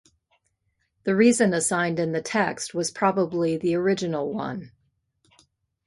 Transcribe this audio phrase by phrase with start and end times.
[1.03, 4.71] The reason assigned in the text was probably the original one.